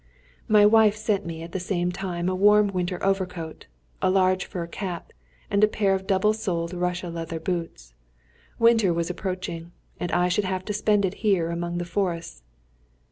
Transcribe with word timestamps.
My 0.47 0.65
wife 0.65 0.95
sent 0.95 1.27
me 1.27 1.43
at 1.43 1.51
the 1.51 1.59
same 1.59 1.91
time 1.91 2.27
a 2.27 2.33
warm 2.33 2.69
winter 2.69 2.97
overcoat, 3.05 3.67
a 4.01 4.09
large 4.09 4.45
fur 4.45 4.65
cap, 4.65 5.13
and 5.51 5.63
a 5.63 5.67
pair 5.67 5.93
of 5.93 6.07
double 6.07 6.33
soled 6.33 6.73
Russia 6.73 7.09
leather 7.11 7.39
boots. 7.39 7.93
Winter 8.57 8.95
was 8.95 9.11
approaching, 9.11 9.73
and 9.99 10.11
I 10.11 10.27
should 10.27 10.45
have 10.45 10.65
to 10.65 10.73
spend 10.73 11.05
it 11.05 11.13
here 11.21 11.51
among 11.51 11.77
the 11.77 11.85
forests. 11.85 12.41